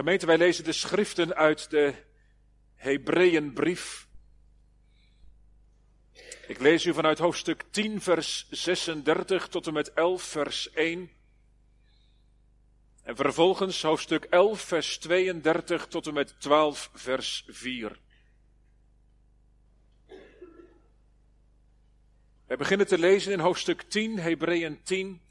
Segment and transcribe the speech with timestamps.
[0.00, 1.94] Gemeente, wij lezen de schriften uit de
[2.74, 4.08] Hebreeënbrief.
[6.46, 11.10] Ik lees u vanuit hoofdstuk 10, vers 36 tot en met 11, vers 1.
[13.02, 18.00] En vervolgens hoofdstuk 11, vers 32 tot en met 12, vers 4.
[22.46, 25.22] We beginnen te lezen in hoofdstuk 10, Hebreeën 10,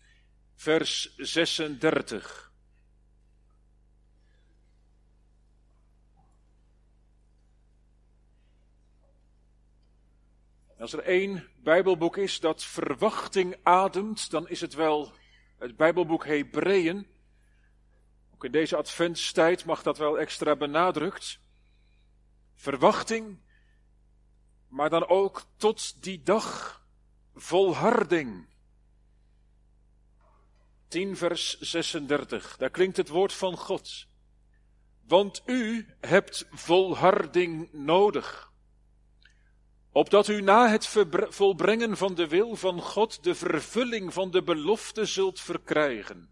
[0.55, 2.48] vers 36.
[10.79, 15.11] Als er één Bijbelboek is dat verwachting ademt, dan is het wel
[15.57, 17.07] het Bijbelboek Hebreeën.
[18.33, 21.39] Ook in deze adventstijd mag dat wel extra benadrukt.
[22.53, 23.39] Verwachting,
[24.67, 26.81] maar dan ook tot die dag
[27.35, 28.47] volharding.
[30.87, 34.07] 10 vers 36, daar klinkt het woord van God.
[35.07, 38.48] Want u hebt volharding nodig,
[39.91, 40.87] opdat u na het
[41.29, 46.29] volbrengen van de wil van God de vervulling van de belofte zult verkrijgen.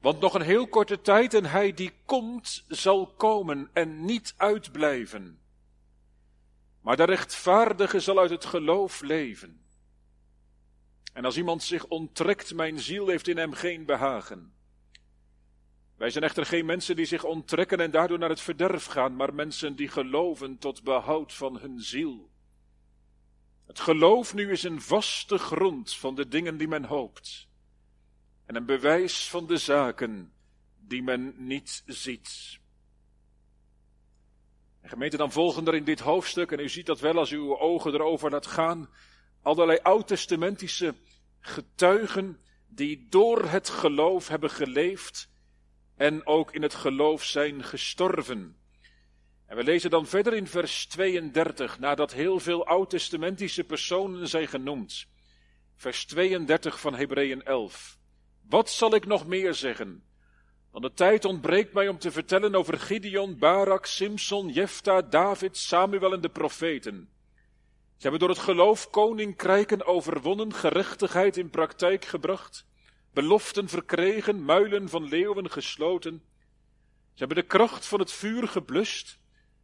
[0.00, 5.38] Want nog een heel korte tijd en hij die komt zal komen en niet uitblijven.
[6.80, 9.64] Maar de rechtvaardige zal uit het geloof leven.
[11.12, 14.52] En als iemand zich onttrekt, mijn ziel heeft in hem geen behagen.
[16.04, 19.34] Wij zijn echter geen mensen die zich onttrekken en daardoor naar het verderf gaan, maar
[19.34, 22.30] mensen die geloven tot behoud van hun ziel.
[23.66, 27.48] Het geloof nu is een vaste grond van de dingen die men hoopt,
[28.46, 30.32] en een bewijs van de zaken
[30.78, 32.60] die men niet ziet.
[34.80, 37.36] En gemeente, dan volgen er in dit hoofdstuk, en u ziet dat wel als u
[37.36, 38.90] uw ogen erover laat gaan,
[39.42, 40.94] allerlei oud-testamentische
[41.40, 45.32] getuigen die door het geloof hebben geleefd
[45.96, 48.56] en ook in het geloof zijn gestorven.
[49.46, 55.06] En we lezen dan verder in vers 32, nadat heel veel oud-testamentische personen zijn genoemd.
[55.76, 57.98] Vers 32 van Hebreeën 11.
[58.48, 60.04] Wat zal ik nog meer zeggen?
[60.70, 66.12] Want de tijd ontbreekt mij om te vertellen over Gideon, Barak, Simson, Jefta, David, Samuel
[66.12, 67.08] en de profeten.
[67.96, 72.66] Ze hebben door het geloof koninkrijken overwonnen, gerechtigheid in praktijk gebracht,
[73.14, 76.22] beloften verkregen, muilen van leeuwen gesloten.
[77.12, 79.18] Ze hebben de kracht van het vuur geblust,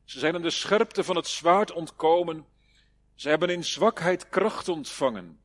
[0.04, 2.46] ze zijn aan de scherpte van het zwaard ontkomen,
[3.14, 5.40] ze hebben in zwakheid kracht ontvangen,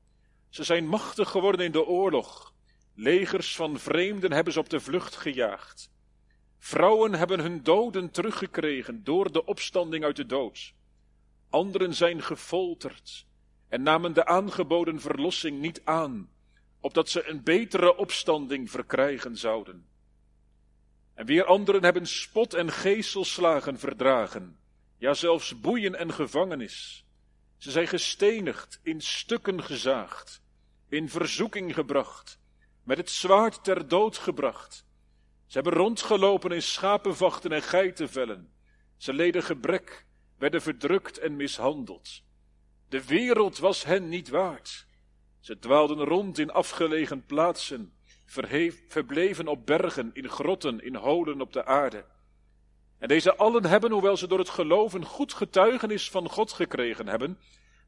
[0.49, 2.53] ze zijn machtig geworden in de oorlog,
[2.97, 5.91] Legers van vreemden hebben ze op de vlucht gejaagd.
[6.57, 10.73] Vrouwen hebben hun doden teruggekregen door de opstanding uit de dood.
[11.49, 13.25] Anderen zijn gefolterd
[13.67, 16.29] en namen de aangeboden verlossing niet aan,
[16.85, 19.87] opdat ze een betere opstanding verkrijgen zouden.
[21.13, 24.59] En weer anderen hebben spot en geeselslagen verdragen,
[24.97, 27.05] ja zelfs boeien en gevangenis.
[27.57, 30.41] Ze zijn gestenigd, in stukken gezaagd,
[30.89, 32.39] in verzoeking gebracht,
[32.83, 34.85] met het zwaard ter dood gebracht.
[35.45, 38.53] Ze hebben rondgelopen in schapenvachten en geitenvellen.
[38.97, 40.05] Ze leden gebrek,
[40.37, 42.23] werden verdrukt en mishandeld.
[42.89, 44.84] De wereld was hen niet waard.
[45.45, 47.93] Ze dwaalden rond in afgelegen plaatsen,
[48.87, 52.05] verbleven op bergen, in grotten, in holen op de aarde.
[52.97, 57.39] En deze allen hebben, hoewel ze door het geloven goed getuigenis van God gekregen hebben,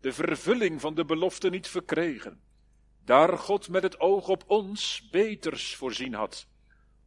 [0.01, 2.41] de vervulling van de belofte niet verkregen
[3.07, 6.47] daar God met het oog op ons beters voorzien had,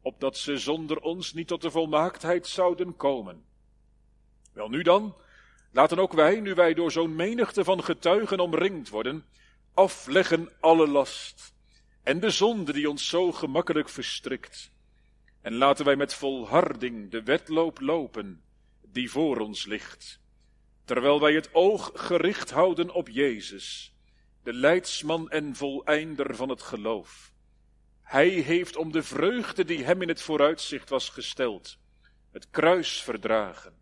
[0.03, 3.45] opdat ze zonder ons niet tot de volmaaktheid zouden komen.
[4.53, 5.17] Wel nu dan,
[5.73, 9.25] laten ook wij, nu wij door zo'n menigte van getuigen omringd worden,
[9.75, 11.55] afleggen alle last
[12.03, 14.73] en de zonde die ons zo gemakkelijk verstrikt.
[15.41, 18.43] En laten wij met volharding de wedloop lopen
[18.83, 20.21] die voor ons ligt,
[20.85, 23.95] terwijl wij het oog gericht houden op Jezus,
[24.43, 27.33] de leidsman en voleinder van het geloof.
[28.03, 31.79] Hij heeft om de vreugde die hem in het vooruitzicht was gesteld,
[32.31, 33.75] het kruis verdragen,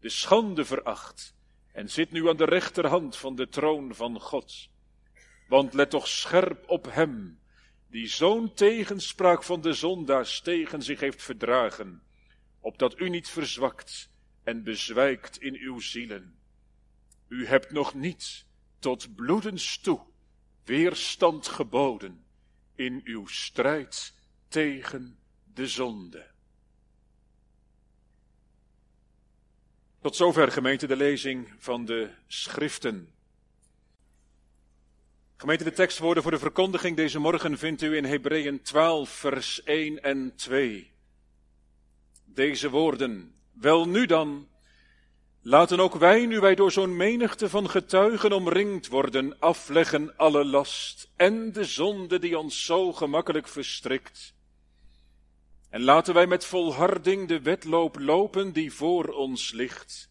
[0.00, 1.34] de schande veracht,
[1.72, 4.68] en zit nu aan de rechterhand van de troon van God.
[5.48, 7.38] Want let toch scherp op hem,
[7.88, 12.02] die zo'n tegenspraak van de zondaars tegen zich heeft verdragen,
[12.60, 14.10] opdat u niet verzwakt
[14.42, 16.38] en bezwijkt in uw zielen.
[17.28, 18.46] U hebt nog niet
[18.78, 20.00] tot bloedens toe
[20.64, 22.24] weerstand geboden
[22.74, 24.14] in uw strijd
[24.48, 25.18] tegen
[25.54, 26.32] de zonde.
[30.00, 33.13] Tot zover gemeente de lezing van de schriften.
[35.36, 40.02] Gemeente de tekstwoorden voor de verkondiging deze morgen vindt u in Hebreeën 12 vers 1
[40.02, 40.92] en 2.
[42.24, 43.34] deze woorden.
[43.52, 44.48] Wel nu dan,
[45.42, 51.10] laten ook wij, nu wij door zo'n menigte van getuigen omringd worden, afleggen alle last
[51.16, 54.34] en de zonde die ons zo gemakkelijk verstrikt.
[55.70, 60.10] En laten wij met volharding de wedloop lopen die voor ons ligt,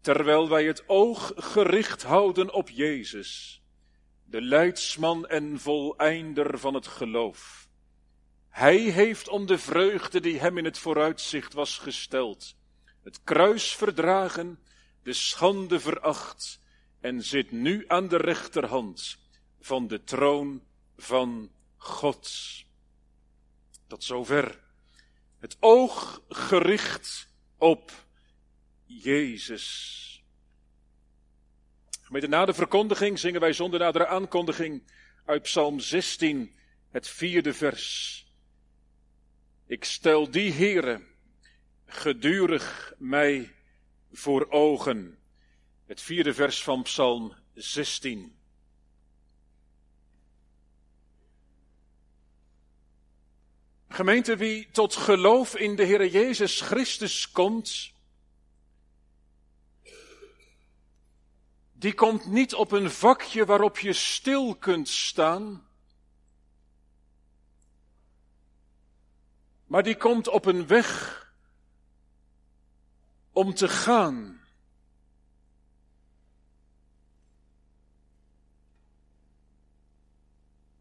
[0.00, 3.61] terwijl wij het oog gericht houden op Jezus,
[4.32, 7.62] de leidsman en voleinder van het geloof
[8.52, 12.56] hij heeft om de vreugde die hem in het vooruitzicht was gesteld,
[13.02, 14.58] het kruis verdragen,
[15.02, 16.60] de schande veracht
[17.00, 19.18] en zit nu aan de rechterhand
[19.60, 20.62] van de troon
[20.96, 22.30] van God.
[23.86, 24.60] Tot zover.
[25.38, 27.28] Het oog gericht
[27.58, 27.92] op
[28.84, 30.11] Jezus.
[32.12, 34.82] Gemeente, na de verkondiging zingen wij zonder nadere aankondiging
[35.24, 36.56] uit Psalm 16,
[36.90, 38.26] het vierde vers.
[39.66, 41.00] Ik stel die Heere
[41.86, 43.54] gedurig mij
[44.10, 45.18] voor ogen.
[45.86, 48.36] Het vierde vers van Psalm 16.
[53.88, 57.92] Gemeente, wie tot geloof in de Heere Jezus Christus komt,
[61.82, 65.66] die komt niet op een vakje waarop je stil kunt staan,
[69.72, 71.20] Maar die komt op een weg
[73.30, 74.40] om te gaan.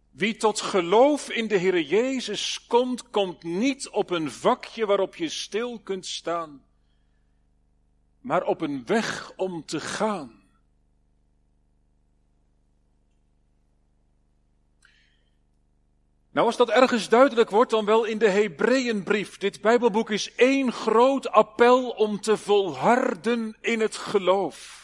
[0.10, 5.30] Wie tot geloof in de Heer Jezus komt, komt niet op een vakje waarop je
[5.30, 6.64] stil kunt staan,
[8.20, 10.41] maar op een weg om te gaan.
[16.32, 19.38] Nou, als dat ergens duidelijk wordt, dan wel in de Hebreeënbrief.
[19.38, 24.80] Dit Bijbelboek is één groot appel om te volharden in het geloof.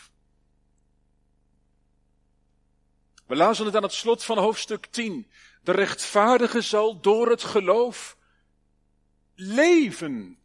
[3.25, 5.31] We lazen het aan het slot van hoofdstuk 10.
[5.63, 8.17] De rechtvaardige zal door het geloof
[9.35, 10.38] leven.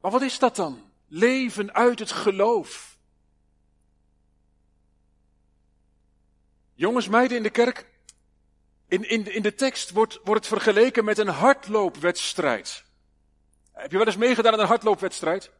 [0.00, 0.90] Maar wat is dat dan?
[1.08, 2.91] Leven uit het geloof.
[6.82, 7.86] Jongens, meiden in de kerk,
[8.88, 12.84] in, in, in de tekst wordt, wordt het vergeleken met een hardloopwedstrijd.
[13.72, 15.50] Heb je wel eens meegedaan aan een hardloopwedstrijd?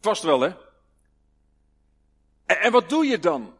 [0.00, 0.54] Vast wel, hè?
[2.46, 3.56] En, wat doe je dan?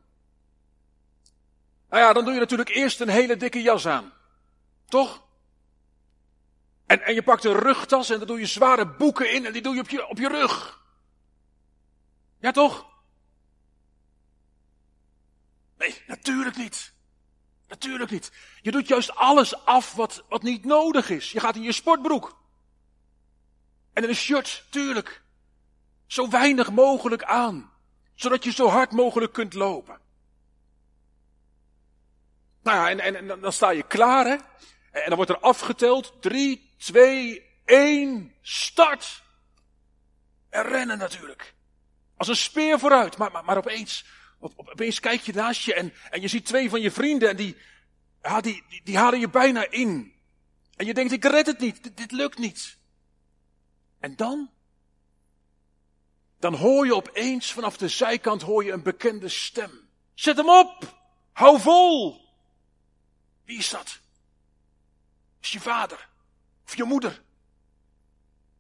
[1.89, 4.13] Nou ja, dan doe je natuurlijk eerst een hele dikke jas aan.
[4.89, 5.23] Toch?
[6.87, 9.63] En, en je pakt een rugtas en dan doe je zware boeken in en die
[9.63, 10.83] doe je op je, op je rug.
[12.39, 12.87] Ja, toch?
[15.79, 16.93] Nee, natuurlijk niet.
[17.69, 18.33] Natuurlijk niet.
[18.63, 21.33] Je doet juist alles af wat, wat niet nodig is.
[21.33, 22.39] Je gaat in je sportbroek.
[23.93, 25.23] En in een shirt, tuurlijk.
[26.07, 27.73] Zo weinig mogelijk aan.
[28.15, 30.01] Zodat je zo hard mogelijk kunt lopen.
[32.63, 34.37] Nou ja, en, en, dan sta je klaar, hè.
[34.91, 36.13] En dan wordt er afgeteld.
[36.21, 39.23] Drie, twee, één, start.
[40.51, 41.55] En rennen natuurlijk.
[42.17, 43.17] Als een speer vooruit.
[43.17, 46.47] Maar, maar, maar opeens op, op, opeens kijk je naast je en, en je ziet
[46.47, 47.57] twee van je vrienden en die,
[48.23, 50.13] ja, die, die, halen je bijna in.
[50.77, 52.79] En je denkt, ik red het niet, dit, dit lukt niet.
[54.01, 54.51] En dan?
[56.39, 59.89] Dan hoor je opeens vanaf de zijkant hoor je een bekende stem.
[60.15, 60.97] Zet hem op!
[61.33, 62.21] Hou vol!
[63.45, 64.01] Wie is dat?
[65.41, 66.09] Is je vader?
[66.65, 67.23] Of je moeder?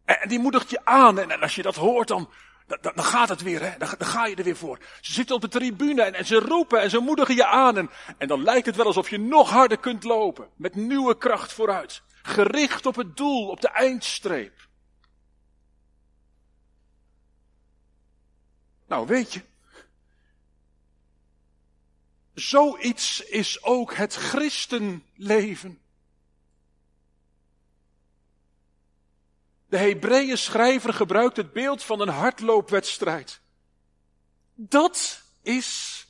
[0.05, 1.19] En die moedigt je aan.
[1.19, 2.31] En als je dat hoort, dan,
[2.69, 3.79] dan, gaat het weer, hè?
[3.79, 4.79] Dan, ga je er weer voor.
[5.01, 7.77] Ze zitten op de tribune en, en ze roepen en ze moedigen je aan.
[7.77, 10.49] En, en dan lijkt het wel alsof je nog harder kunt lopen.
[10.57, 12.03] Met nieuwe kracht vooruit.
[12.23, 14.69] Gericht op het doel, op de eindstreep.
[18.87, 19.43] Nou, weet je.
[22.35, 25.81] Zoiets is ook het christenleven.
[29.69, 33.41] De Hebreeën schrijver gebruikt het beeld van een hardloopwedstrijd.
[34.55, 36.07] Dat is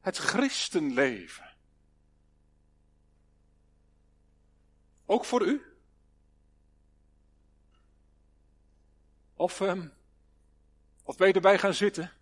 [0.00, 1.56] het christenleven.
[5.06, 5.62] Ook voor u?
[9.34, 9.92] Of, um,
[11.02, 12.12] of ben je erbij gaan zitten?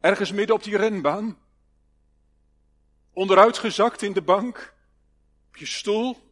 [0.00, 1.38] Ergens midden op die renbaan?
[3.12, 4.74] Onderuitgezakt in de bank?
[5.48, 6.29] Op je stoel?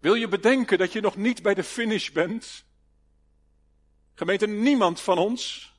[0.00, 2.64] Wil je bedenken dat je nog niet bij de finish bent?
[4.14, 5.72] Gemeente, niemand van ons.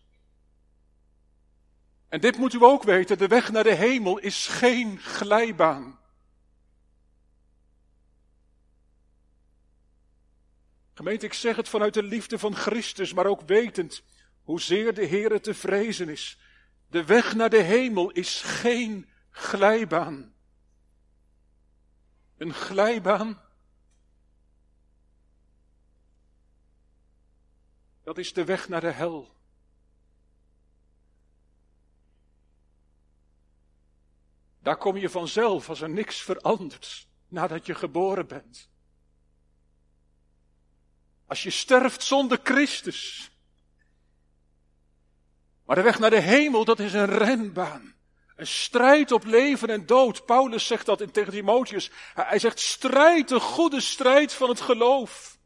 [2.09, 5.99] En dit moet u ook weten, de weg naar de hemel is geen glijbaan.
[10.93, 14.03] Gemeente, ik zeg het vanuit de liefde van Christus, maar ook wetend
[14.43, 16.39] hoezeer de Heere te vrezen is.
[16.87, 20.33] De weg naar de hemel is geen glijbaan.
[22.37, 23.41] Een glijbaan
[28.11, 29.35] dat is de weg naar de hel.
[34.59, 38.69] Daar kom je vanzelf als er niks verandert nadat je geboren bent.
[41.25, 43.31] Als je sterft zonder Christus.
[45.65, 47.95] Maar de weg naar de hemel, dat is een renbaan.
[48.35, 50.25] Een strijd op leven en dood.
[50.25, 51.91] Paulus zegt dat in tegen Timotheus.
[52.13, 55.39] Hij zegt, strijd de goede strijd van het geloof.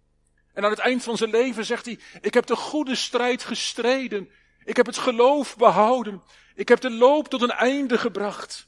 [0.55, 4.29] En aan het eind van zijn leven zegt hij, ik heb de goede strijd gestreden.
[4.63, 6.23] Ik heb het geloof behouden.
[6.55, 8.67] Ik heb de loop tot een einde gebracht.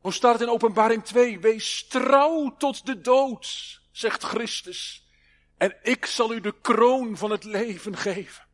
[0.00, 1.40] Hoe staat het in openbaring 2?
[1.40, 5.08] Wees trouw tot de dood, zegt Christus.
[5.56, 8.44] En ik zal u de kroon van het leven geven.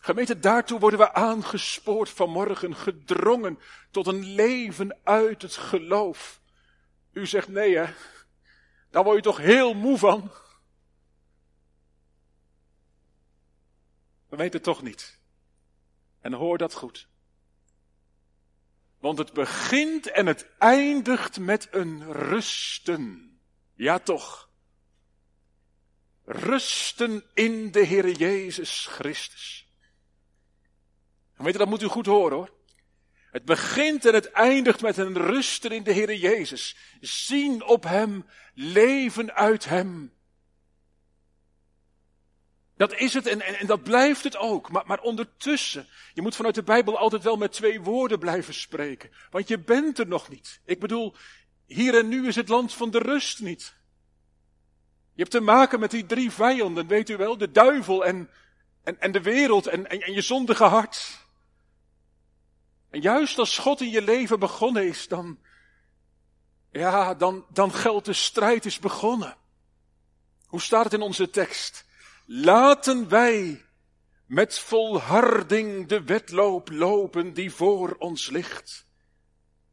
[0.00, 3.58] Gemeente, daartoe worden we aangespoord vanmorgen, gedrongen
[3.90, 6.37] tot een leven uit het geloof.
[7.18, 7.94] U zegt nee hè,
[8.90, 10.30] daar word je toch heel moe van.
[14.28, 15.18] We weten het toch niet.
[16.20, 17.08] En hoor dat goed.
[18.98, 23.38] Want het begint en het eindigt met een rusten.
[23.74, 24.50] Ja toch.
[26.24, 29.68] Rusten in de Heer Jezus Christus.
[31.36, 32.57] Weet je, dat moet u goed horen hoor.
[33.30, 36.76] Het begint en het eindigt met een rusten in de Heer Jezus.
[37.00, 40.12] Zien op Hem, leven uit Hem.
[42.76, 44.70] Dat is het en, en, dat blijft het ook.
[44.70, 49.10] Maar, maar ondertussen, je moet vanuit de Bijbel altijd wel met twee woorden blijven spreken.
[49.30, 50.60] Want je bent er nog niet.
[50.64, 51.14] Ik bedoel,
[51.66, 53.74] hier en nu is het land van de rust niet.
[55.14, 58.30] Je hebt te maken met die drie vijanden, weet u wel, de duivel en,
[58.82, 61.26] en, en de wereld en, en je zondige hart.
[62.90, 65.38] En juist als God in je leven begonnen is, dan,
[66.70, 69.36] ja, dan, dan geldt de strijd is begonnen.
[70.46, 71.86] Hoe staat het in onze tekst?
[72.26, 73.64] Laten wij
[74.26, 78.86] met volharding de wedloop lopen die voor ons ligt.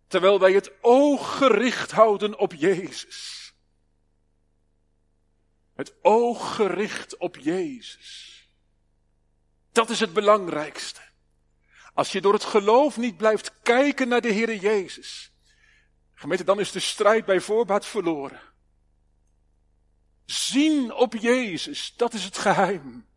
[0.08, 3.54] Terwijl wij het oog gericht houden op Jezus.
[5.74, 8.34] Het oog gericht op Jezus.
[9.72, 11.02] Dat is het belangrijkste.
[11.96, 15.34] Als je door het geloof niet blijft kijken naar de Heer Jezus.
[16.14, 18.42] Gemeente, dan is de strijd bij voorbaat verloren.
[20.26, 23.08] Zien op Jezus, dat is het geheim.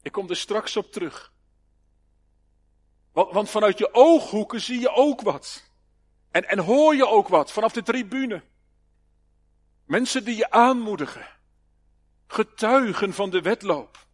[0.00, 1.32] Ik kom er straks op terug.
[3.12, 5.70] Want, want vanuit je ooghoeken zie je ook wat.
[6.30, 8.42] En, en hoor je ook wat vanaf de tribune.
[9.84, 11.26] Mensen die je aanmoedigen.
[12.26, 14.06] Getuigen van de wedloop.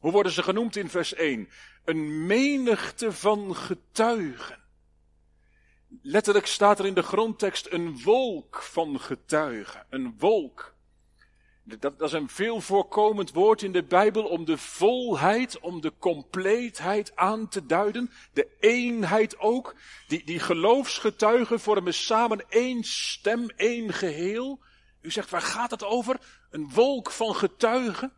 [0.00, 1.48] Hoe worden ze genoemd in vers 1?
[1.84, 4.58] Een menigte van getuigen.
[6.02, 9.86] Letterlijk staat er in de grondtekst een wolk van getuigen.
[9.90, 10.74] Een wolk.
[11.64, 17.16] Dat, is een veel voorkomend woord in de Bijbel om de volheid, om de compleetheid
[17.16, 18.10] aan te duiden.
[18.32, 19.74] De eenheid ook.
[20.06, 24.60] Die, die geloofsgetuigen vormen samen één stem, één geheel.
[25.00, 26.18] U zegt, waar gaat het over?
[26.50, 28.12] Een wolk van getuigen.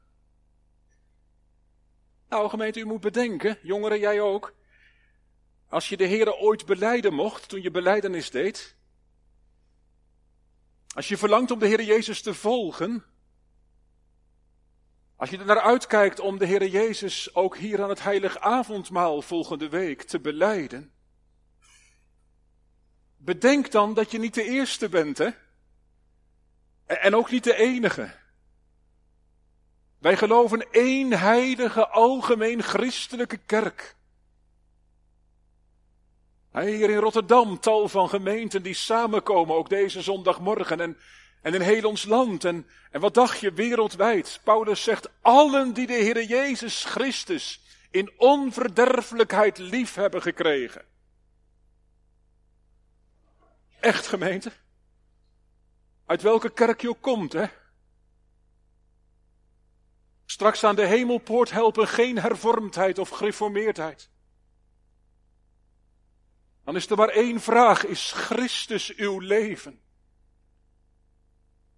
[2.34, 4.54] Nou, gemeente, u moet bedenken, jongeren, jij ook.
[5.68, 8.76] Als je de Heere ooit beleiden mocht, toen je beleidenis deed.
[10.94, 13.04] Als je verlangt om de Heer Jezus te volgen.
[15.16, 19.22] Als je er naar uitkijkt om de Heer Jezus ook hier aan het heilig avondmaal
[19.22, 20.92] volgende week te beleiden.
[23.16, 25.30] Bedenk dan dat je niet de eerste bent, hè?
[26.86, 28.22] En ook niet de enige.
[30.04, 33.96] Wij geloven één heilige, algemeen christelijke kerk.
[36.52, 40.98] Hier in Rotterdam tal van gemeenten die samenkomen, ook deze zondagmorgen en,
[41.42, 42.44] en in heel ons land.
[42.44, 44.40] En, en wat dacht je wereldwijd?
[44.42, 50.84] Paulus zegt, allen die de Heer Jezus Christus in onverderfelijkheid lief hebben gekregen.
[53.80, 54.52] Echt gemeente?
[56.06, 57.46] Uit welke kerk je ook komt, hè?
[60.26, 64.10] Straks aan de hemelpoort helpen geen hervormdheid of gereformeerdheid.
[66.64, 69.80] Dan is er maar één vraag, is Christus uw leven?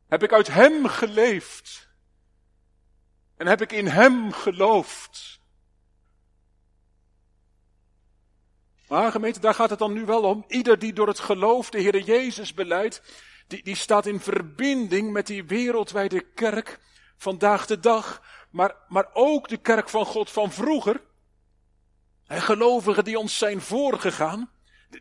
[0.06, 1.88] Heb ik uit Hem geleefd?
[3.36, 5.40] En heb ik in Hem geloofd?
[8.88, 10.44] Maar gemeente, daar gaat het dan nu wel om.
[10.48, 13.02] Ieder die door het geloof de Heer Jezus beleidt,
[13.46, 16.80] die, die staat in verbinding met die wereldwijde kerk
[17.16, 18.22] vandaag de dag,
[18.56, 21.00] maar, maar ook de kerk van God van vroeger.
[22.26, 24.50] En gelovigen die ons zijn voorgegaan,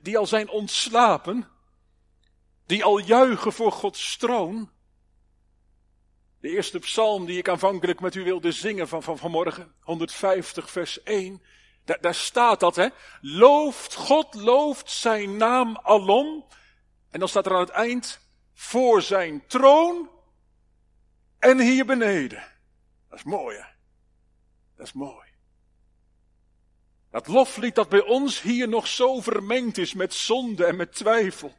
[0.02, 1.48] die al zijn ontslapen,
[2.66, 4.70] die al juichen voor Gods troon.
[6.40, 11.04] De eerste psalm die ik aanvankelijk met u wilde zingen van, van vanmorgen, 150 vers
[11.04, 11.42] 1,
[11.86, 12.88] daar, daar staat dat, hè.
[13.22, 16.46] Looft, God looft zijn naam alom.
[17.10, 18.20] En dan staat er aan het eind,
[18.54, 20.10] voor zijn troon
[21.40, 22.54] en hier beneden.
[23.16, 23.64] Dat is mooi, hè.
[24.76, 25.30] Dat is mooi.
[27.10, 31.54] Dat loflied dat bij ons hier nog zo vermengd is met zonde en met twijfel.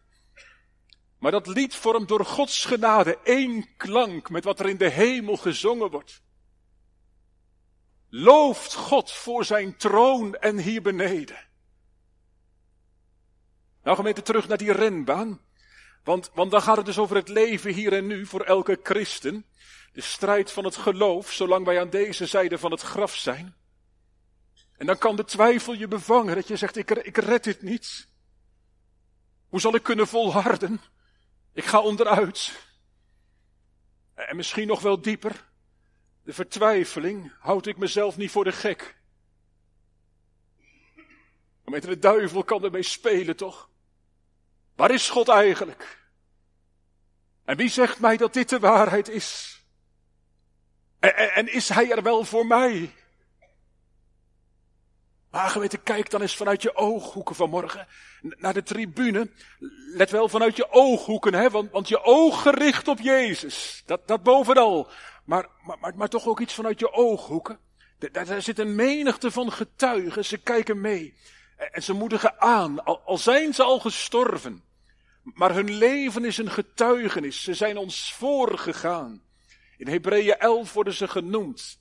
[1.19, 5.37] Maar dat lied vormt door Gods genade één klank met wat er in de hemel
[5.37, 6.23] gezongen wordt.
[8.09, 11.49] Looft God voor zijn troon en hier beneden.
[13.83, 15.41] Nou gemeente terug naar die renbaan.
[16.07, 19.47] Want, want dan gaat het dus over het leven hier en nu voor elke christen.
[19.93, 23.55] De strijd van het geloof, zolang wij aan deze zijde van het graf zijn.
[24.77, 28.09] En dan kan de twijfel je bevangen dat je zegt, ik, ik red dit niet.
[29.49, 30.81] Hoe zal ik kunnen volharden?
[31.53, 32.71] Ik ga onderuit.
[34.15, 35.51] En misschien nog wel dieper.
[36.23, 38.97] De vertwijfeling, houd ik mezelf niet voor de gek.
[41.65, 43.71] Met de duivel kan ermee spelen, toch?
[44.77, 45.99] Waar is God eigenlijk?
[47.45, 49.61] En wie zegt mij dat dit de waarheid is?
[50.99, 52.95] En, is Hij er wel voor mij?
[55.31, 57.87] Maar geweten, kijk dan eens vanuit je ooghoeken vanmorgen
[58.21, 59.31] naar de tribune.
[59.95, 63.83] Let wel vanuit je ooghoeken, hè, want, want je oog gericht op Jezus.
[63.87, 64.89] Dat, dat bovenal.
[65.25, 67.59] Maar, maar, maar, maar toch ook iets vanuit je ooghoeken.
[68.13, 71.17] Daar, zit een menigte van getuigen, ze kijken mee.
[71.57, 74.65] En ze moedigen aan, al, al zijn ze al gestorven.
[75.23, 77.43] Maar hun leven is een getuigenis.
[77.43, 79.23] Ze zijn ons voorgegaan.
[79.77, 81.79] In Hebreeën 11 worden ze genoemd.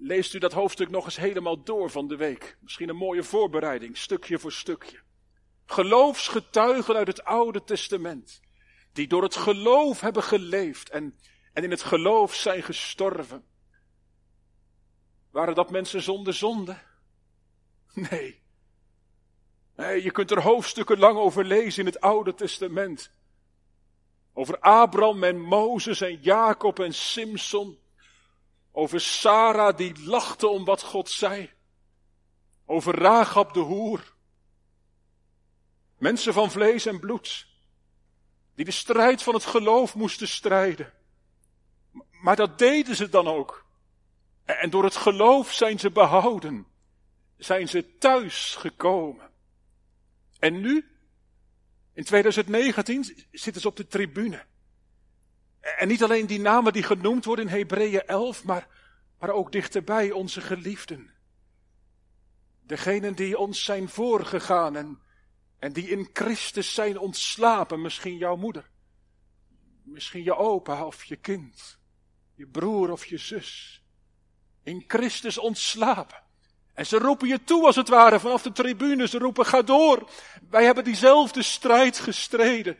[0.00, 2.56] Leest u dat hoofdstuk nog eens helemaal door van de week.
[2.60, 5.00] Misschien een mooie voorbereiding, stukje voor stukje.
[5.66, 8.40] Geloofsgetuigen uit het Oude Testament.
[8.92, 11.18] Die door het geloof hebben geleefd en,
[11.52, 13.44] en in het geloof zijn gestorven.
[15.30, 16.78] Waren dat mensen zonder zonde?
[18.10, 18.46] Nee.
[19.86, 23.10] Je kunt er hoofdstukken lang over lezen in het Oude Testament.
[24.32, 27.78] Over Abraham en Mozes en Jacob en Simson.
[28.72, 31.50] Over Sarah die lachte om wat God zei.
[32.66, 34.14] Over Rahab de hoer.
[35.98, 37.46] Mensen van vlees en bloed.
[38.54, 40.92] Die de strijd van het geloof moesten strijden.
[42.10, 43.64] Maar dat deden ze dan ook.
[44.44, 46.66] En door het geloof zijn ze behouden.
[47.36, 49.27] Zijn ze thuis gekomen.
[50.38, 50.84] En nu,
[51.92, 54.44] in 2019, zitten ze op de tribune.
[55.60, 58.68] En niet alleen die namen die genoemd worden in Hebreeën 11, maar,
[59.18, 61.10] maar ook dichterbij onze geliefden.
[62.60, 65.02] Degenen die ons zijn voorgegaan en,
[65.58, 68.70] en die in Christus zijn ontslapen, misschien jouw moeder,
[69.82, 71.78] misschien je opa of je kind,
[72.34, 73.82] je broer of je zus.
[74.62, 76.22] In Christus ontslapen.
[76.78, 79.08] En ze roepen je toe als het ware vanaf de tribune.
[79.08, 80.10] Ze roepen ga door.
[80.50, 82.78] Wij hebben diezelfde strijd gestreden.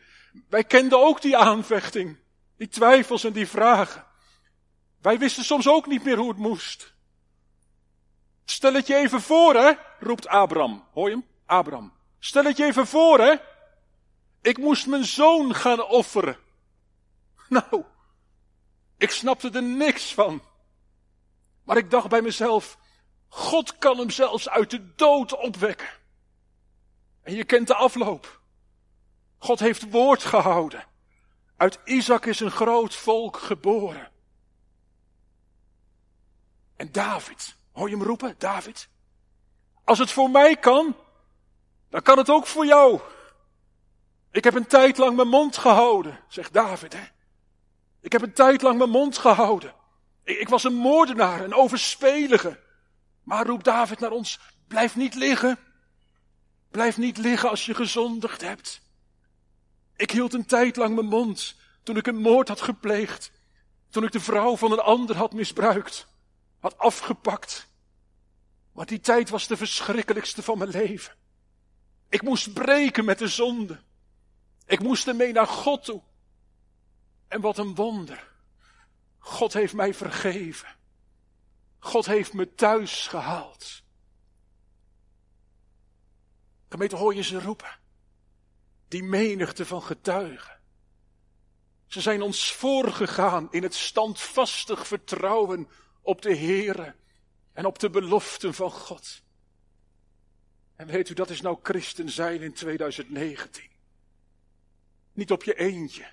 [0.49, 2.17] Wij kenden ook die aanvechting.
[2.57, 4.05] Die twijfels en die vragen.
[5.01, 6.93] Wij wisten soms ook niet meer hoe het moest.
[8.45, 10.87] Stel het je even voor, hè, roept Abraham.
[10.93, 11.25] Hoor je hem?
[11.45, 11.93] Abraham.
[12.19, 13.35] Stel het je even voor, hè.
[14.41, 16.37] Ik moest mijn zoon gaan offeren.
[17.49, 17.83] Nou,
[18.97, 20.41] ik snapte er niks van.
[21.63, 22.77] Maar ik dacht bij mezelf,
[23.29, 25.89] God kan hem zelfs uit de dood opwekken.
[27.21, 28.41] En je kent de afloop.
[29.37, 30.87] God heeft woord gehouden.
[31.57, 34.11] Uit Isaac is een groot volk geboren.
[36.75, 38.89] En David, hoor je hem roepen, David?
[39.83, 40.95] Als het voor mij kan,
[41.89, 42.99] dan kan het ook voor jou.
[44.31, 46.93] Ik heb een tijd lang mijn mond gehouden, zegt David.
[46.93, 47.03] Hè?
[48.01, 49.73] Ik heb een tijd lang mijn mond gehouden.
[50.23, 52.59] Ik, ik was een moordenaar, een overspelige.
[53.29, 55.59] Maar roept David naar ons, blijf niet liggen.
[56.71, 58.81] Blijf niet liggen als je gezondigd hebt.
[59.95, 63.31] Ik hield een tijd lang mijn mond toen ik een moord had gepleegd.
[63.89, 66.07] Toen ik de vrouw van een ander had misbruikt,
[66.59, 67.67] had afgepakt.
[68.71, 71.15] Maar die tijd was de verschrikkelijkste van mijn leven.
[72.09, 73.79] Ik moest breken met de zonde.
[74.65, 76.01] Ik moest ermee naar God toe.
[77.27, 78.31] En wat een wonder.
[79.17, 80.77] God heeft mij vergeven.
[81.79, 83.83] God heeft me thuis gehaald.
[86.69, 87.79] Gemeente, hoor je ze roepen?
[88.87, 90.59] Die menigte van getuigen.
[91.87, 95.69] Ze zijn ons voorgegaan in het standvastig vertrouwen
[96.01, 96.95] op de Heere
[97.53, 99.21] en op de beloften van God.
[100.75, 103.63] En weet u, dat is nou christen zijn in 2019.
[105.13, 106.11] Niet op je eentje,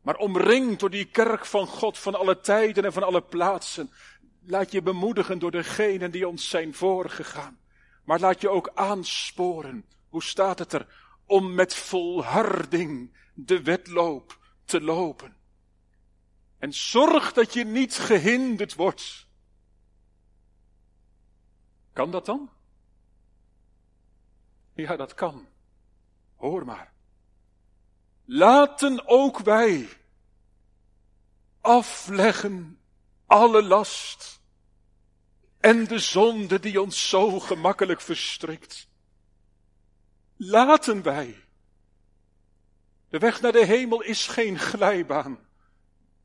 [0.00, 3.90] maar omringd door die kerk van God van alle tijden en van alle plaatsen.
[4.42, 7.58] Laat je bemoedigen door degenen die ons zijn voorgegaan.
[8.04, 10.86] Maar laat je ook aansporen, hoe staat het er,
[11.26, 15.36] om met volharding de wedloop te lopen.
[16.58, 19.28] En zorg dat je niet gehinderd wordt.
[21.92, 22.50] Kan dat dan?
[24.74, 25.46] Ja, dat kan.
[26.36, 26.92] Hoor maar.
[28.24, 29.88] Laten ook wij
[31.60, 32.79] afleggen
[33.30, 34.40] alle last
[35.60, 38.88] en de zonde die ons zo gemakkelijk verstrikt.
[40.36, 41.36] Laten wij.
[43.08, 45.38] De weg naar de hemel is geen glijbaan,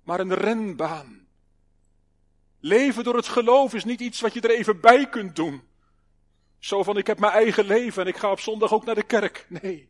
[0.04, 1.28] maar een renbaan.
[2.60, 5.64] Leven door het geloof is niet iets wat je er even bij kunt doen.
[6.60, 9.04] Zo van ik heb mijn eigen leven en ik ga op zondag ook naar de
[9.04, 9.46] kerk.
[9.50, 9.90] Nee.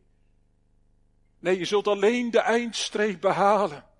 [1.38, 3.94] Nee, je zult alleen de eindstreep behalen.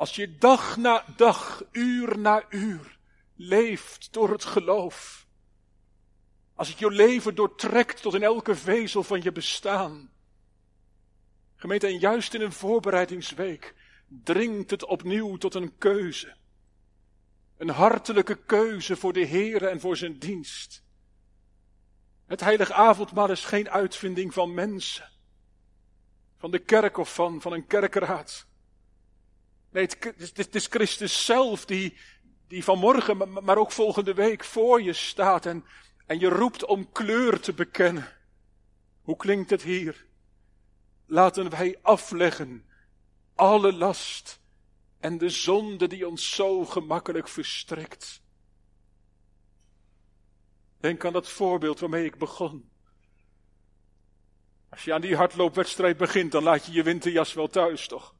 [0.00, 2.98] Als je dag na dag, uur na uur
[3.36, 5.26] leeft door het geloof.
[6.54, 10.10] Als het je leven doortrekt tot in elke vezel van je bestaan.
[11.56, 13.74] Gemeente, en juist in een voorbereidingsweek
[14.06, 16.36] dringt het opnieuw tot een keuze.
[17.56, 20.84] Een hartelijke keuze voor de Heer en voor zijn dienst.
[22.26, 25.10] Het heilige avondmaal is geen uitvinding van mensen.
[26.36, 28.48] Van de kerk of van, van een kerkraad.
[29.70, 29.88] Nee,
[30.34, 31.96] het, is Christus zelf die,
[32.48, 35.64] die vanmorgen, maar ook volgende week voor je staat en,
[36.06, 38.08] en je roept om kleur te bekennen.
[39.02, 40.06] Hoe klinkt het hier?
[41.06, 42.64] Laten wij afleggen
[43.34, 44.40] alle last
[44.98, 48.22] en de zonde die ons zo gemakkelijk verstrekt.
[50.80, 52.70] Denk aan dat voorbeeld waarmee ik begon.
[54.68, 58.14] Als je aan die hardloopwedstrijd begint, dan laat je je winterjas wel thuis, toch?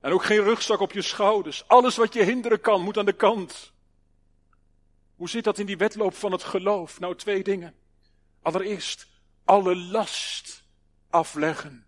[0.00, 1.68] En ook geen rugzak op je schouders.
[1.68, 3.72] Alles wat je hinderen kan, moet aan de kant.
[5.14, 7.00] Hoe zit dat in die wedloop van het geloof?
[7.00, 7.74] Nou, twee dingen.
[8.42, 9.08] Allereerst,
[9.44, 10.64] alle last
[11.10, 11.86] afleggen.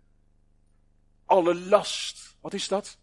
[1.25, 2.35] Alle last.
[2.41, 2.97] Wat is dat?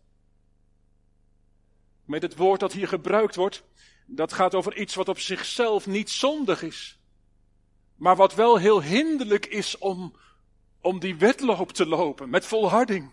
[2.05, 3.63] Met het woord dat hier gebruikt wordt,
[4.07, 6.99] dat gaat over iets wat op zichzelf niet zondig is.
[7.97, 10.17] Maar wat wel heel hinderlijk is om,
[10.81, 13.11] om die wedloop te lopen met volharding.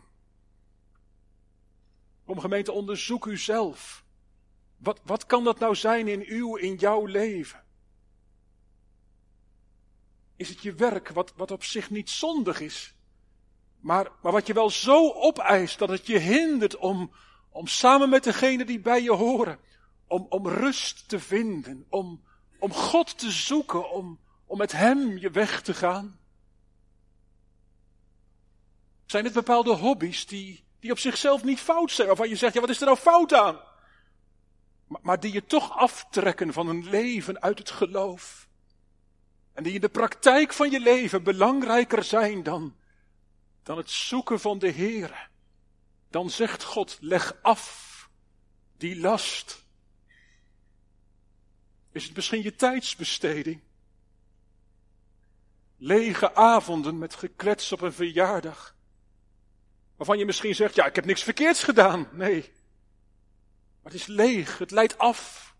[2.27, 4.05] Om gemeente, onderzoek u zelf.
[4.77, 7.63] Wat, wat kan dat nou zijn in uw, in jouw leven?
[10.35, 12.95] Is het je werk wat, wat op zich niet zondig is,
[13.79, 17.11] maar, maar wat je wel zo opeist dat het je hindert om,
[17.49, 19.59] om samen met degene die bij je horen,
[20.07, 22.23] om, om rust te vinden, om,
[22.59, 26.19] om God te zoeken, om, om met Hem je weg te gaan?
[29.05, 32.61] Zijn het bepaalde hobby's die, die op zichzelf niet fout zijn, waarvan je zegt, ja
[32.61, 33.59] wat is er nou fout aan?
[34.87, 38.47] Maar, maar die je toch aftrekken van een leven uit het geloof.
[39.53, 42.75] En die in de praktijk van je leven belangrijker zijn dan,
[43.63, 45.29] dan het zoeken van de Heer.
[46.09, 48.09] Dan zegt God, leg af
[48.77, 49.65] die last.
[51.91, 53.61] Is het misschien je tijdsbesteding?
[55.77, 58.76] Lege avonden met geklets op een verjaardag.
[59.97, 62.07] Waarvan je misschien zegt, ja, ik heb niks verkeerds gedaan.
[62.11, 62.41] Nee.
[63.81, 65.55] Maar het is leeg, het leidt af.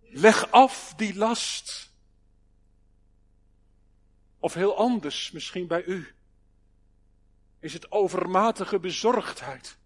[0.00, 1.92] Leg af die last.
[4.38, 6.14] Of heel anders, misschien bij u.
[7.60, 9.78] Is het overmatige bezorgdheid.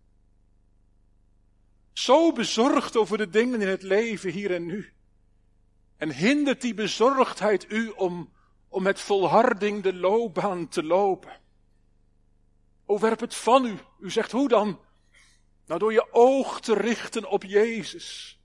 [1.93, 4.93] Zo bezorgd over de dingen in het leven hier en nu.
[5.97, 8.33] En hindert die bezorgdheid u om,
[8.69, 11.43] om met volharding de loopbaan te lopen.
[12.87, 13.79] O, werp het van u.
[13.99, 14.81] U zegt hoe dan?
[15.67, 18.39] Nou, door je oog te richten op Jezus.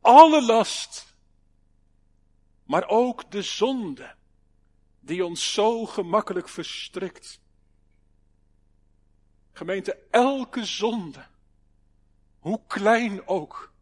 [0.00, 1.16] Alle last,
[2.64, 4.14] maar ook de zonde,
[5.00, 7.40] die ons zo gemakkelijk verstrikt.
[9.52, 11.26] Gemeente, elke zonde,
[12.38, 13.72] hoe klein ook,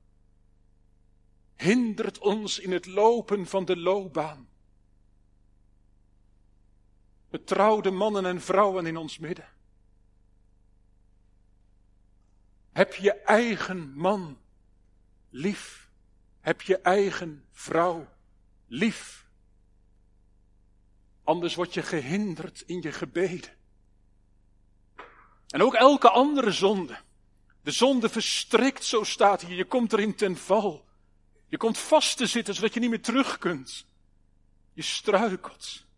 [1.56, 4.48] hindert ons in het lopen van de loopbaan.
[7.32, 9.48] Betrouwde mannen en vrouwen in ons midden.
[12.72, 14.38] Heb je eigen man
[15.30, 15.90] lief.
[16.40, 18.08] Heb je eigen vrouw
[18.66, 19.26] lief.
[21.24, 23.50] Anders word je gehinderd in je gebeden.
[25.48, 26.98] En ook elke andere zonde.
[27.62, 29.56] De zonde verstrikt, zo staat hier.
[29.56, 30.84] Je komt erin ten val.
[31.46, 33.86] Je komt vast te zitten zodat je niet meer terug kunt.
[34.72, 35.90] Je struikelt.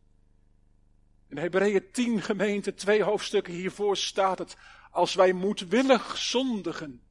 [1.34, 4.56] In Hebreeën 10 gemeente, twee hoofdstukken hiervoor staat het.
[4.90, 7.02] Als wij moedwillig zondigen,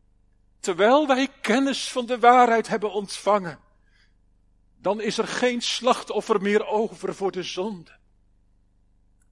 [0.60, 3.60] terwijl wij kennis van de waarheid hebben ontvangen,
[4.78, 7.92] dan is er geen slachtoffer meer over voor de zonde.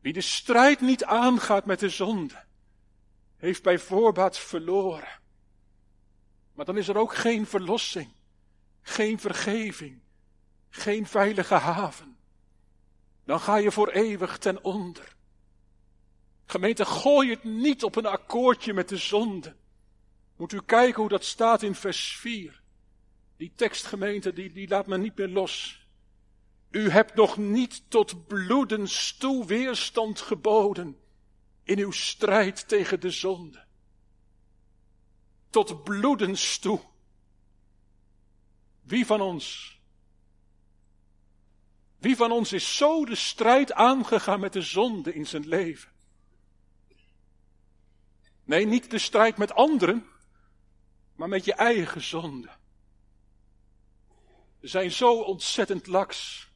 [0.02, 2.44] Wie de strijd niet aangaat met de zonde,
[3.38, 5.20] heeft bij voorbaat verloren.
[6.54, 8.14] Maar dan is er ook geen verlossing,
[8.82, 10.02] geen vergeving,
[10.70, 12.18] geen veilige haven.
[13.32, 15.16] Dan ga je voor eeuwig ten onder.
[16.46, 19.56] Gemeente, gooi het niet op een akkoordje met de zonde.
[20.36, 22.62] Moet u kijken hoe dat staat in vers 4.
[23.38, 25.86] Die tekstgemeente, die, die laat me niet meer los.
[26.70, 30.98] U hebt nog niet tot bloedens toe weerstand geboden
[31.64, 33.66] in uw strijd tegen de zonde.
[35.50, 36.82] Tot bloedens toe.
[38.82, 39.80] Wie van ons?
[42.02, 45.92] Wie van ons is zo de strijd aangegaan met de zonde in zijn leven?
[48.44, 50.08] Nee, niet de strijd met anderen,
[51.16, 52.50] maar met je eigen zonde.
[54.60, 56.50] We zijn zo ontzettend laks.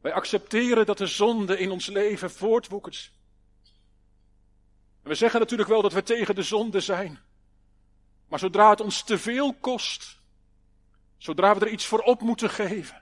[0.00, 3.12] Wij accepteren dat de zonde in ons leven voortwoekert.
[5.02, 7.18] En we zeggen natuurlijk wel dat we tegen de zonde zijn.
[8.28, 10.20] Maar zodra het ons te veel kost,
[11.16, 13.01] zodra we er iets voor op moeten geven,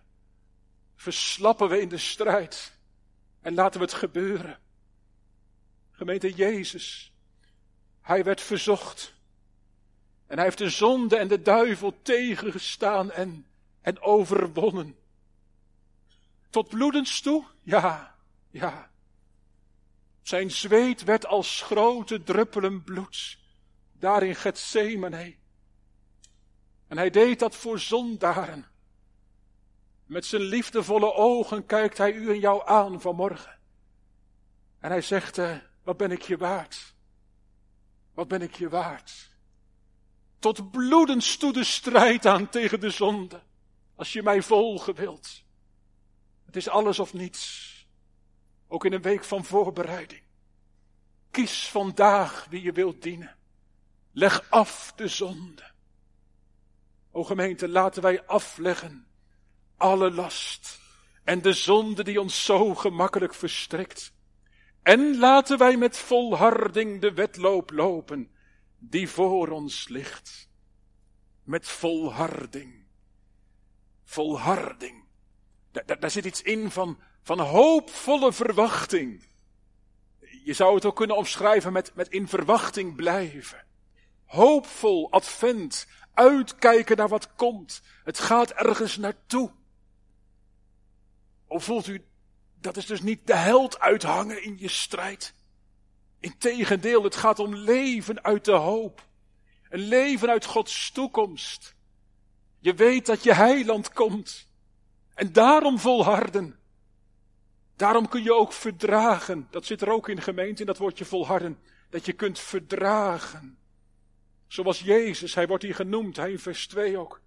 [1.00, 2.78] verslappen we in de strijd
[3.40, 4.58] en laten we het gebeuren.
[5.90, 7.12] Gemeente Jezus,
[8.00, 9.14] hij werd verzocht.
[10.26, 13.46] En hij heeft de zonde en de duivel tegengestaan en,
[13.80, 14.96] en overwonnen.
[16.50, 17.44] Tot bloedens toe?
[17.62, 18.16] Ja,
[18.50, 18.90] ja.
[20.22, 23.38] Zijn zweet werd als grote druppelen bloed,
[23.92, 25.36] daar in Gethsemane.
[26.86, 28.70] En hij deed dat voor zondaren.
[30.10, 33.58] Met zijn liefdevolle ogen kijkt hij u en jou aan vanmorgen.
[34.78, 36.94] En hij zegt, eh, wat ben ik je waard?
[38.14, 39.36] Wat ben ik je waard?
[40.38, 43.42] Tot bloedens toe de strijd aan tegen de zonde.
[43.94, 45.44] Als je mij volgen wilt.
[46.44, 47.68] Het is alles of niets.
[48.68, 50.22] Ook in een week van voorbereiding.
[51.30, 53.36] Kies vandaag wie je wilt dienen.
[54.12, 55.70] Leg af de zonde.
[57.10, 59.09] O gemeente, laten wij afleggen
[59.80, 60.80] alle last
[61.24, 64.12] en de zonde die ons zo gemakkelijk verstrikt.
[64.82, 68.30] En laten wij met volharding de wedloop lopen
[68.78, 70.48] die voor ons ligt.
[71.44, 72.84] Met volharding.
[74.04, 75.04] Volharding.
[75.70, 79.28] Daar, daar zit iets in van, van hoopvolle verwachting.
[80.44, 83.64] Je zou het ook kunnen omschrijven met, met in verwachting blijven.
[84.24, 87.82] Hoopvol, advent, uitkijken naar wat komt.
[88.04, 89.58] Het gaat ergens naartoe.
[91.50, 92.04] Of voelt u,
[92.60, 95.34] dat is dus niet de held uithangen in je strijd.
[96.20, 99.06] Integendeel, het gaat om leven uit de hoop.
[99.68, 101.74] Een leven uit Gods toekomst.
[102.58, 104.48] Je weet dat je heiland komt.
[105.14, 106.58] En daarom volharden.
[107.76, 109.48] Daarom kun je ook verdragen.
[109.50, 111.58] Dat zit er ook in gemeente, in dat woordje volharden.
[111.88, 113.58] Dat je kunt verdragen.
[114.46, 117.20] Zoals Jezus, hij wordt hier genoemd, hij in vers 2 ook.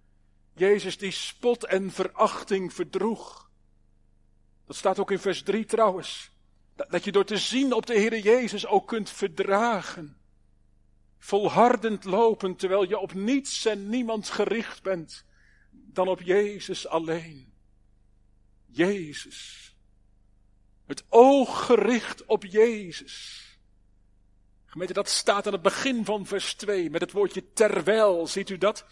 [0.54, 3.44] Jezus die spot en verachting verdroeg.
[4.66, 6.30] Dat staat ook in vers 3 trouwens.
[6.74, 10.16] Dat je door te zien op de Heer Jezus ook kunt verdragen.
[11.18, 15.24] Volhardend lopen terwijl je op niets en niemand gericht bent
[15.70, 17.52] dan op Jezus alleen.
[18.66, 19.74] Jezus.
[20.86, 23.42] Het oog gericht op Jezus.
[24.66, 28.26] Gemeente, dat staat aan het begin van vers 2 met het woordje terwijl.
[28.26, 28.84] Ziet u dat?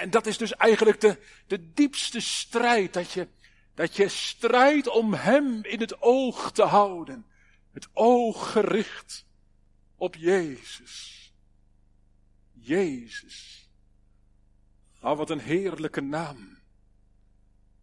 [0.00, 3.28] En, dat is dus eigenlijk de, de diepste strijd dat je,
[3.74, 7.26] dat je strijdt om Hem in het oog te houden.
[7.72, 9.26] Het oog gericht
[9.96, 11.32] op Jezus.
[12.52, 13.68] Jezus.
[15.00, 16.58] Nou, wat een heerlijke naam.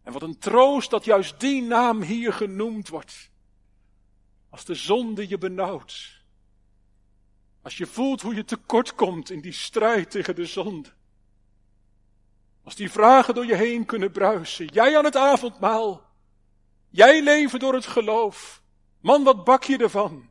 [0.02, 3.30] En wat een troost dat juist die naam hier genoemd wordt.
[4.48, 6.22] Als de zonde je benauwt.
[7.62, 10.92] Als je voelt hoe je tekort komt in die strijd tegen de zonde.
[12.70, 14.66] Als die vragen door je heen kunnen bruisen.
[14.66, 16.02] Jij aan het avondmaal.
[16.88, 18.62] Jij leven door het geloof.
[19.00, 20.30] Man, wat bak je ervan?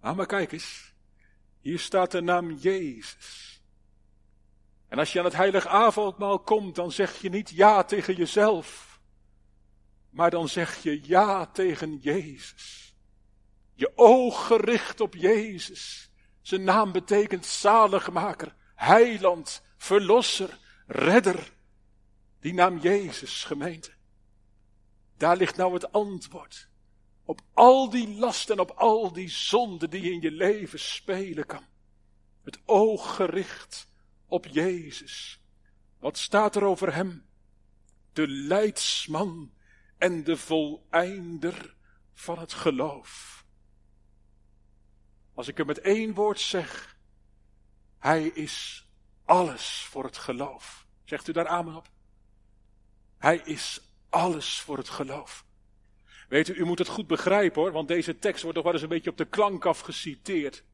[0.00, 0.94] Ah, maar kijk eens.
[1.60, 3.60] Hier staat de naam Jezus.
[4.88, 9.00] En als je aan het heilige avondmaal komt, dan zeg je niet ja tegen jezelf.
[10.08, 12.94] Maar dan zeg je ja tegen Jezus.
[13.74, 16.10] Je oog gericht op Jezus.
[16.40, 21.52] Zijn naam betekent zaligmaker, heiland, verlosser, redder.
[22.40, 23.90] Die naam Jezus, gemeente.
[25.16, 26.68] Daar ligt nou het antwoord.
[27.24, 31.64] Op al die lasten en op al die zonden die in je leven spelen kan.
[32.42, 33.88] Het oog gericht
[34.26, 35.40] op Jezus.
[35.98, 37.26] Wat staat er over hem?
[38.12, 39.52] De leidsman
[39.98, 41.74] en de voleinder
[42.14, 43.44] van het geloof.
[45.34, 46.98] Als ik hem met één woord zeg,
[47.98, 48.88] hij is
[49.30, 50.86] alles voor het geloof.
[51.04, 51.88] Zegt u daar amen op?
[53.18, 55.44] Hij is alles voor het geloof.
[56.28, 58.82] Weet u, u moet het goed begrijpen hoor, want deze tekst wordt toch wel eens
[58.82, 60.64] een beetje op de klank af geciteerd.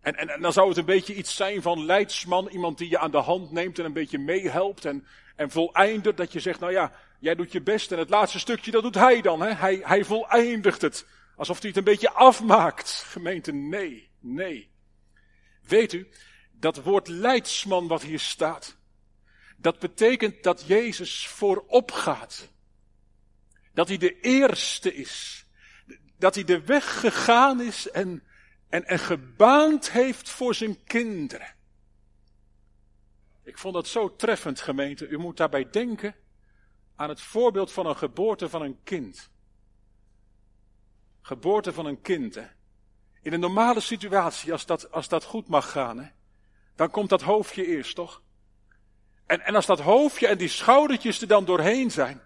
[0.00, 2.98] En, en, en dan zou het een beetje iets zijn van leidsman, iemand die je
[2.98, 6.16] aan de hand neemt en een beetje meehelpt en, en voleindigt.
[6.16, 8.94] Dat je zegt, nou ja, jij doet je best en het laatste stukje, dat doet
[8.94, 9.40] hij dan.
[9.40, 9.52] Hè?
[9.54, 11.06] Hij, hij voleindigt het.
[11.36, 12.90] Alsof hij het een beetje afmaakt.
[12.90, 14.70] Gemeente, nee, nee.
[15.62, 16.08] Weet u,
[16.60, 18.76] dat woord leidsman wat hier staat,
[19.56, 22.48] dat betekent dat Jezus voorop gaat.
[23.72, 25.46] Dat hij de eerste is.
[26.18, 28.22] Dat hij de weg gegaan is en,
[28.68, 31.54] en, en gebaand heeft voor zijn kinderen.
[33.42, 35.08] Ik vond dat zo treffend, gemeente.
[35.08, 36.14] U moet daarbij denken
[36.96, 39.30] aan het voorbeeld van een geboorte van een kind.
[41.20, 42.34] Geboorte van een kind.
[42.34, 42.46] Hè?
[43.22, 46.08] In een normale situatie, als dat, als dat goed mag gaan, hè,
[46.78, 48.22] dan komt dat hoofdje eerst, toch?
[49.26, 52.22] En, en als dat hoofdje en die schoudertjes er dan doorheen zijn,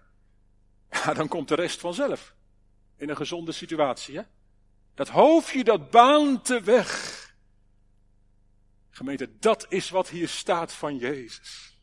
[1.13, 2.33] dan komt de rest vanzelf.
[2.97, 4.23] In een gezonde situatie, hè?
[4.93, 7.33] Dat hoofdje, dat baant de weg.
[8.89, 11.77] Gemeente, dat is wat hier staat van Jezus.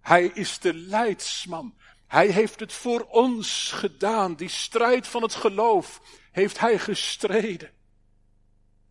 [0.00, 1.74] Hij is de leidsman.
[2.06, 4.34] Hij heeft het voor ons gedaan.
[4.34, 6.00] Die strijd van het geloof
[6.30, 7.70] heeft hij gestreden.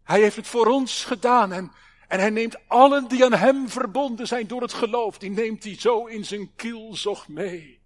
[0.04, 1.72] Hij heeft het voor ons gedaan en,
[2.08, 5.80] en hij neemt allen die aan hem verbonden zijn door het geloof, die neemt hij
[5.80, 7.80] zo in zijn kielzog mee.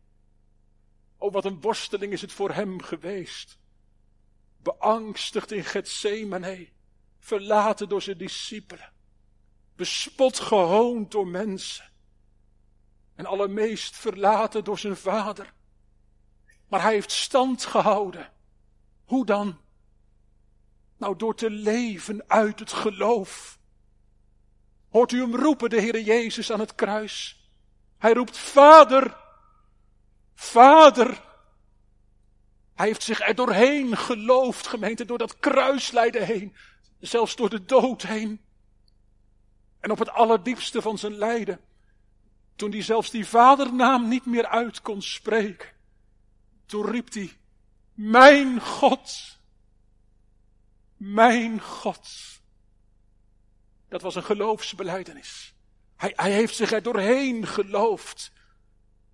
[1.17, 3.57] Oh, wat een worsteling is het voor hem geweest.
[4.57, 6.69] Beangstigd in Gethsemane,
[7.19, 8.91] verlaten door zijn discipelen,
[9.75, 11.89] bespot gehoond door mensen
[13.15, 15.53] en allermeest verlaten door zijn vader.
[16.67, 18.31] Maar hij heeft stand gehouden.
[19.05, 19.59] Hoe dan?
[20.97, 23.59] Nou, door te leven uit het geloof.
[24.91, 27.45] Hoort u hem roepen, de Heere Jezus, aan het kruis?
[27.97, 29.17] Hij roept, Vader,
[30.35, 31.21] Vader.
[32.75, 36.55] Hij heeft zich er doorheen geloofd, gemeente, door dat kruislijden heen.
[36.99, 38.41] Zelfs door de dood heen.
[39.79, 41.59] En op het allerdiepste van zijn lijden
[42.55, 45.69] toen hij zelfs die vadernaam niet meer uit kon spreken.
[46.65, 47.37] Toen riep hij,
[47.93, 49.37] mijn God,
[50.97, 52.09] mijn God.
[53.91, 55.53] Dat was een geloofsbeleidenis.
[55.95, 58.31] Hij, hij heeft zich er doorheen geloofd.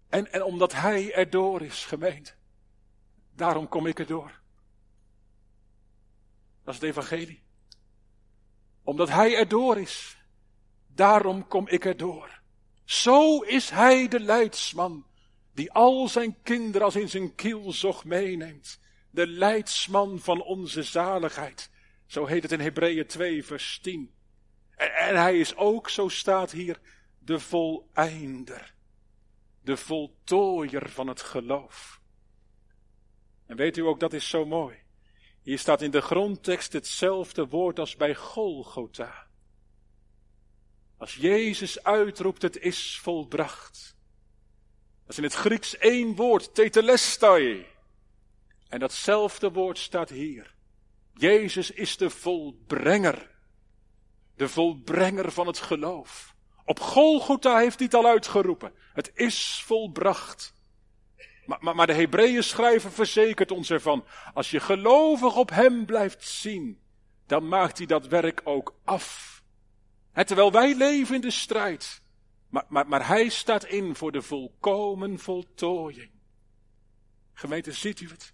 [0.09, 2.35] En, en omdat hij erdoor is, gemeend.
[3.35, 4.39] Daarom kom ik erdoor.
[6.63, 7.43] Dat is het evangelie.
[8.83, 10.17] Omdat hij erdoor is.
[10.87, 12.41] Daarom kom ik erdoor.
[12.83, 15.05] Zo is hij de leidsman,
[15.53, 18.79] die al zijn kinderen als in zijn kielzog meeneemt.
[19.09, 21.69] De leidsman van onze zaligheid.
[22.05, 24.15] Zo heet het in Hebreeën 2, vers 10.
[24.77, 26.79] En, hij is ook, zo staat hier,
[27.19, 28.73] de voleinder.
[29.61, 32.01] De voltooier van het geloof.
[33.45, 34.77] En weet u ook, dat is zo mooi.
[35.41, 39.27] Hier staat in de grondtekst hetzelfde woord als bij Golgotha.
[40.97, 43.95] Als Jezus uitroept, het is volbracht.
[45.01, 47.65] Dat is in het Grieks één woord, tetelestai.
[48.67, 50.55] En datzelfde woord staat hier.
[51.13, 53.36] Jezus is de volbrenger.
[54.37, 56.35] De volbrenger van het geloof.
[56.65, 58.73] Op Golgotha heeft hij het al uitgeroepen.
[58.93, 60.53] Het is volbracht.
[61.45, 64.05] Maar, maar, maar de Hebreeën schrijver verzekert ons ervan.
[64.33, 66.79] Als je gelovig op hem blijft zien,
[67.25, 69.37] dan maakt hij dat werk ook af
[70.25, 72.01] terwijl wij leven in de strijd.
[72.49, 76.11] Maar, maar, maar hij staat in voor de volkomen voltooiing.
[77.33, 78.33] Gemeente, ziet u het?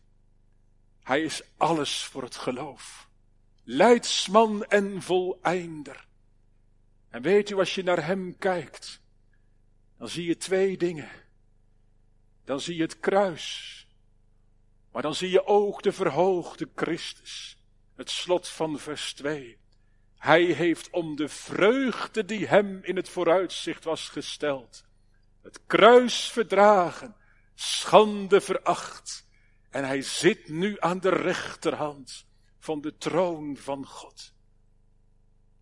[1.04, 3.10] Hij is alles voor het geloof.
[3.64, 6.08] Leidsman en voleinder.
[7.10, 9.02] En weet u, als je naar hem kijkt,
[9.98, 11.10] dan zie je twee dingen.
[12.46, 13.88] Dan zie je het kruis.
[14.92, 17.58] Maar dan zie je ook de verhoogde Christus.
[17.96, 19.58] Het slot van vers 2.
[20.18, 24.86] Hij heeft om de vreugde die hem in het vooruitzicht was gesteld,
[25.42, 27.16] het kruis verdragen,
[27.56, 29.28] schande veracht,
[29.70, 32.26] en hij zit nu aan de rechterhand
[32.64, 34.34] van de troon van God.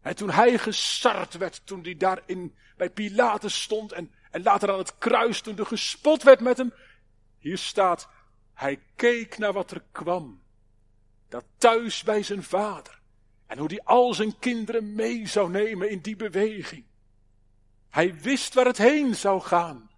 [0.01, 4.71] En toen hij gesart werd, toen hij daar in, bij Pilatus stond en, en later
[4.71, 6.73] aan het kruis, toen er gespot werd met hem,
[7.39, 8.09] hier staat,
[8.53, 10.43] hij keek naar wat er kwam.
[11.29, 13.01] Dat thuis bij zijn vader.
[13.47, 16.85] En hoe hij al zijn kinderen mee zou nemen in die beweging.
[17.89, 19.91] Hij wist waar het heen zou gaan.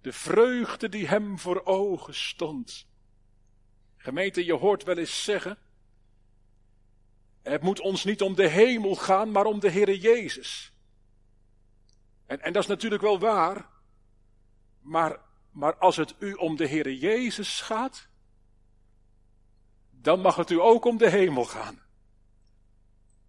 [0.00, 2.86] De vreugde die hem voor ogen stond.
[3.96, 5.58] Gemeente, je hoort wel eens zeggen.
[7.42, 10.72] Het moet ons niet om de hemel gaan, maar om de Heere Jezus.
[12.26, 13.68] En, en dat is natuurlijk wel waar.
[14.80, 15.20] Maar,
[15.50, 18.08] maar als het u om de Heere Jezus gaat,
[19.90, 21.80] dan mag het u ook om de hemel gaan.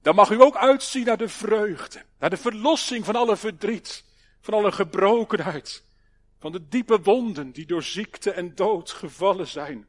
[0.02, 4.06] Dan mag u ook uitzien naar de vreugde, naar de verlossing van alle verdriet,
[4.40, 5.84] van alle gebrokenheid,
[6.40, 9.88] van de diepe wonden die door ziekte en dood gevallen zijn.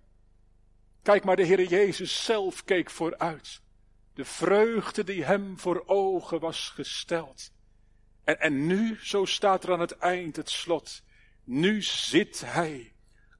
[1.03, 3.61] Kijk maar, de Heer Jezus zelf keek vooruit.
[4.15, 7.53] De vreugde die hem voor ogen was gesteld.
[8.25, 11.03] En, en nu, zo staat er aan het eind het slot,
[11.45, 12.93] nu zit hij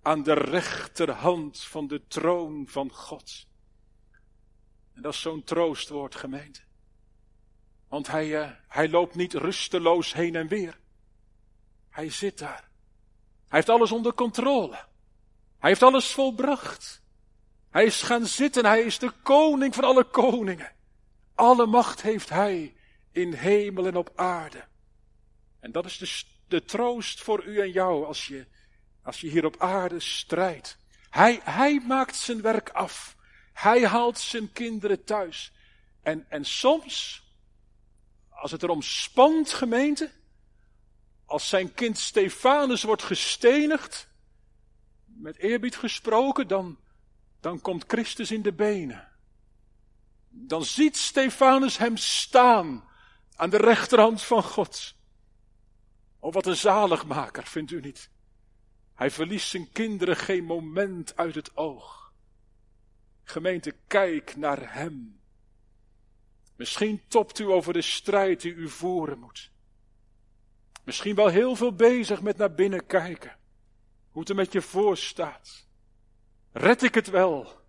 [0.03, 3.47] aan de rechterhand van de troon van God.
[4.95, 6.61] En dat is zo'n troostwoord, gemeente.
[7.89, 10.81] Want hij, uh, hij loopt niet rusteloos heen en weer.
[11.91, 12.71] Hij zit daar.
[13.49, 14.77] Hij heeft alles onder controle.
[15.59, 17.02] Hij heeft alles volbracht.
[17.73, 20.73] Hij is gaan zitten, hij is de koning van alle koningen.
[21.35, 22.75] Alle macht heeft hij
[23.13, 24.65] in hemel en op aarde.
[25.61, 28.47] En dat is de, de troost voor u en jou als je,
[29.03, 30.79] als je hier op aarde strijdt.
[31.11, 33.17] Hij, hij maakt zijn werk af.
[33.53, 35.53] Hij haalt zijn kinderen thuis.
[36.03, 37.25] En, en soms,
[38.29, 40.11] als het erom spant, gemeente,
[41.27, 44.09] als zijn kind Stefanus wordt gestenigd,
[45.05, 46.79] met eerbied gesproken, dan,
[47.43, 49.09] dan komt Christus in de benen.
[50.29, 52.85] Dan ziet Stefanus hem staan
[53.37, 54.95] aan de rechterhand van God.
[56.19, 58.11] Oh, wat een zaligmaker, vindt u niet?
[58.95, 62.13] Hij verliest zijn kinderen geen moment uit het oog.
[63.25, 65.21] Gemeente, kijk naar hem.
[66.57, 69.51] Misschien topt u over de strijd die u voeren moet.
[70.85, 73.37] Misschien wel heel veel bezig met naar binnen kijken.
[74.11, 75.71] Hoe het er met je voor staat.
[76.53, 77.61] Red ik het wel?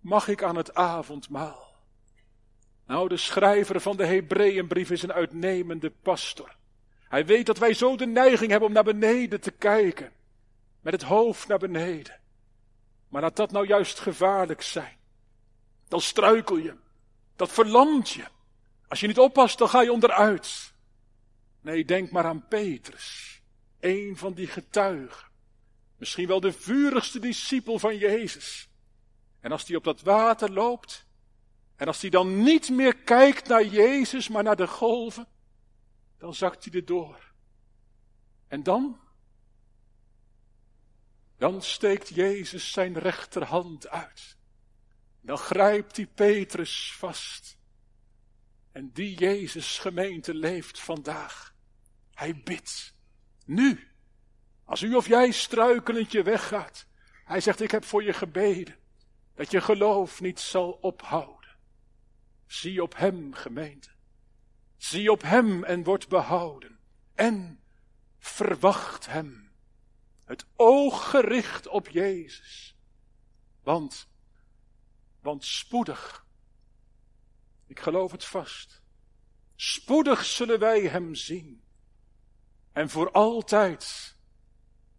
[0.00, 1.74] Mag ik aan het avondmaal?
[2.86, 6.56] Nou, de schrijver van de Hebreeënbrief is een uitnemende pastor.
[7.08, 10.12] Hij weet dat wij zo de neiging hebben om naar beneden te kijken.
[10.80, 12.20] Met het hoofd naar beneden.
[13.08, 14.96] Maar dat dat nou juist gevaarlijk zijn.
[15.88, 16.74] Dan struikel je.
[17.36, 18.24] Dat verlamt je.
[18.88, 20.72] Als je niet oppast, dan ga je onderuit.
[21.60, 23.40] Nee, denk maar aan Petrus.
[23.80, 25.25] Een van die getuigen.
[25.96, 28.68] Misschien wel de vurigste discipel van Jezus.
[29.40, 31.06] En als die op dat water loopt,
[31.76, 35.28] en als hij dan niet meer kijkt naar Jezus, maar naar de golven,
[36.18, 37.32] dan zakt hij erdoor.
[38.48, 39.00] En dan?
[41.36, 44.36] Dan steekt Jezus zijn rechterhand uit.
[45.20, 47.58] Dan grijpt hij Petrus vast.
[48.72, 51.54] En die Jezus gemeente leeft vandaag.
[52.14, 52.94] Hij bidt.
[53.44, 53.95] Nu.
[54.66, 56.86] Als u of jij struikelend je weggaat.
[57.24, 58.76] Hij zegt, ik heb voor je gebeden.
[59.34, 61.50] Dat je geloof niet zal ophouden.
[62.46, 63.90] Zie op hem, gemeente.
[64.76, 66.78] Zie op hem en word behouden.
[67.14, 67.60] En
[68.18, 69.50] verwacht hem.
[70.24, 72.76] Het oog gericht op Jezus.
[73.62, 74.08] Want,
[75.20, 76.26] want spoedig,
[77.66, 78.82] ik geloof het vast,
[79.56, 81.62] spoedig zullen wij hem zien.
[82.72, 84.15] En voor altijd.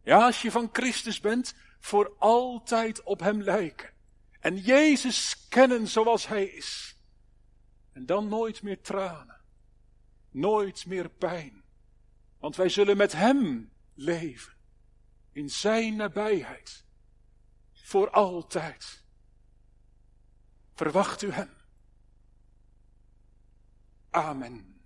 [0.07, 3.93] Ja, als je van Christus bent, voor altijd op hem lijken.
[4.39, 6.97] En Jezus kennen zoals hij is.
[7.91, 9.41] En dan nooit meer tranen.
[10.31, 11.63] Nooit meer pijn.
[12.39, 14.53] Want wij zullen met hem leven.
[15.31, 16.85] In zijn nabijheid.
[17.73, 19.03] Voor altijd.
[20.73, 21.53] Verwacht u hem.
[24.09, 24.76] Amen.